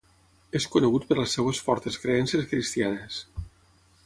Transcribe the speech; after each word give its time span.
És 0.59 0.65
conegut 0.75 1.05
per 1.11 1.17
les 1.19 1.35
seves 1.37 1.61
fortes 1.67 2.01
creences 2.07 2.51
cristianes. 2.55 3.23